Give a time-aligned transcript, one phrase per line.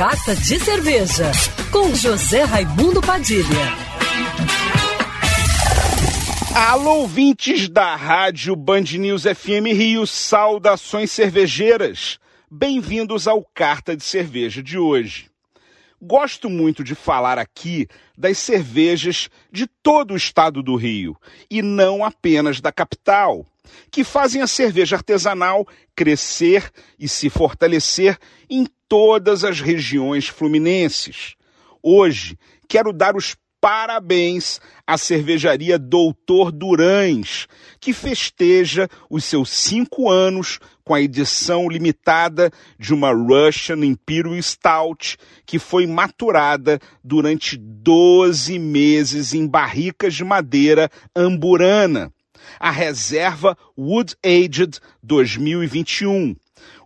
[0.00, 1.30] Carta de Cerveja,
[1.70, 3.44] com José Raimundo Padilha.
[6.56, 12.18] Alô, ouvintes da Rádio Band News FM Rio, saudações cervejeiras.
[12.50, 15.28] Bem-vindos ao Carta de Cerveja de hoje.
[16.00, 17.86] Gosto muito de falar aqui
[18.16, 21.14] das cervejas de todo o estado do Rio
[21.50, 23.44] e não apenas da capital,
[23.90, 28.16] que fazem a cerveja artesanal crescer e se fortalecer
[28.48, 31.36] em todas as regiões fluminenses.
[31.80, 32.36] Hoje
[32.68, 37.46] quero dar os parabéns à cervejaria Doutor Durães,
[37.78, 42.50] que festeja os seus cinco anos com a edição limitada
[42.80, 50.90] de uma Russian Imperial Stout, que foi maturada durante 12 meses em barricas de madeira
[51.14, 52.12] amburana.
[52.58, 56.34] A reserva Wood Aged 2021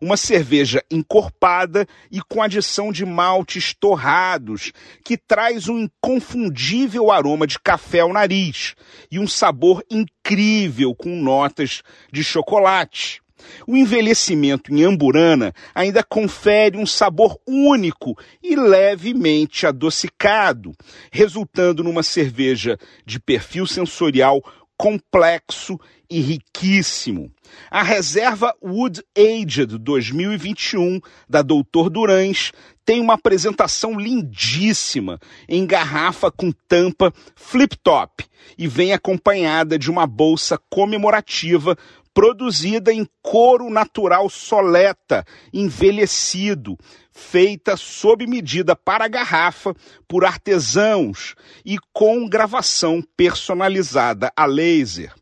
[0.01, 4.73] uma cerveja encorpada e com adição de maltes torrados,
[5.05, 8.74] que traz um inconfundível aroma de café ao nariz
[9.10, 11.82] e um sabor incrível com notas
[12.13, 13.24] de chocolate.
[13.66, 20.73] O envelhecimento em amburana ainda confere um sabor único e levemente adocicado,
[21.10, 24.43] resultando numa cerveja de perfil sensorial
[24.76, 25.78] complexo
[26.10, 27.30] e riquíssimo.
[27.70, 32.52] A reserva Wood Aged 2021 da Doutor Durães
[32.84, 38.24] tem uma apresentação lindíssima em garrafa com tampa flip-top
[38.58, 41.76] e vem acompanhada de uma bolsa comemorativa
[42.15, 46.79] produzida em couro natural soleta, envelhecido,
[47.10, 49.74] feita sob medida para garrafa
[50.07, 55.12] por artesãos e com gravação personalizada a laser.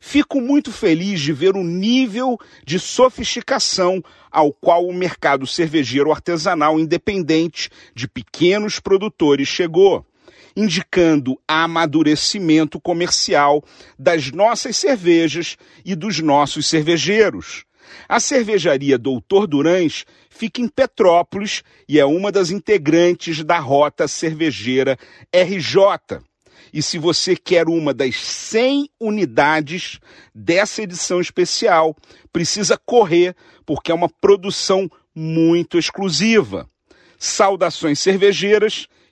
[0.00, 6.78] Fico muito feliz de ver o nível de sofisticação ao qual o mercado cervejeiro artesanal
[6.78, 10.06] independente de pequenos produtores chegou,
[10.58, 13.62] indicando amadurecimento comercial
[13.96, 17.64] das nossas cervejas e dos nossos cervejeiros.
[18.08, 24.98] A cervejaria Doutor Durães fica em Petrópolis e é uma das integrantes da Rota Cervejeira
[25.32, 26.18] RJ,
[26.72, 29.98] e se você quer uma das 100 unidades
[30.34, 31.96] dessa edição especial,
[32.32, 36.68] precisa correr, porque é uma produção muito exclusiva.
[37.16, 38.86] Saudações cervejeiras